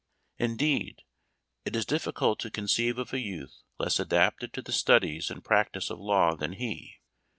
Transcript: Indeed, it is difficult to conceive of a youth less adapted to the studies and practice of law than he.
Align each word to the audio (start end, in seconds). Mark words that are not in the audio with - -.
Indeed, 0.39 1.03
it 1.63 1.75
is 1.75 1.85
difficult 1.85 2.39
to 2.39 2.49
conceive 2.49 2.97
of 2.97 3.13
a 3.13 3.19
youth 3.19 3.61
less 3.77 3.99
adapted 3.99 4.51
to 4.53 4.63
the 4.63 4.71
studies 4.73 5.29
and 5.29 5.43
practice 5.45 5.91
of 5.91 5.99
law 5.99 6.35
than 6.35 6.53
he. 6.53 6.95